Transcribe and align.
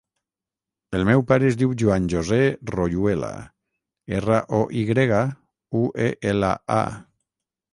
El 0.99 1.03
meu 1.09 1.19
pare 1.31 1.45
es 1.49 1.57
diu 1.59 1.75
Juan 1.81 2.07
josé 2.13 2.39
Royuela: 2.71 3.29
erra, 4.21 4.41
o, 4.61 4.63
i 4.81 4.87
grega, 4.93 5.21
u, 5.83 5.87
e, 6.07 6.09
ela, 6.33 6.51
a. 6.79 6.83